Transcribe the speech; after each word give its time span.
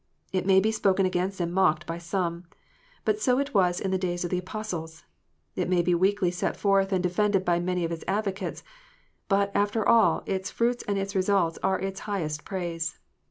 It 0.33 0.47
may 0.47 0.59
be 0.59 0.71
spoken 0.71 1.05
against 1.05 1.39
and 1.39 1.53
mocked 1.53 1.85
by 1.85 1.99
some; 1.99 2.45
but 3.05 3.21
so 3.21 3.37
it 3.37 3.53
was 3.53 3.79
in 3.79 3.91
the 3.91 3.99
days 3.99 4.25
of 4.25 4.31
the 4.31 4.39
Apostles. 4.39 5.03
It 5.55 5.69
may 5.69 5.83
be 5.83 5.93
weakly 5.93 6.31
set 6.31 6.57
forth 6.57 6.91
and 6.91 7.03
defended 7.03 7.45
by 7.45 7.59
many 7.59 7.85
of 7.85 7.91
its 7.91 8.03
advocates; 8.07 8.63
but, 9.29 9.51
after 9.53 9.87
all, 9.87 10.23
its 10.25 10.49
fruits 10.49 10.83
and 10.87 10.97
its 10.97 11.13
results 11.15 11.59
are 11.61 11.77
its 11.79 11.99
highest 11.99 12.43
praise. 12.43 12.97